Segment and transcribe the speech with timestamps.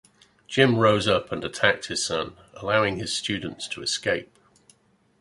[0.47, 4.35] Jim rose up and attacked his son, allowing his students to escape.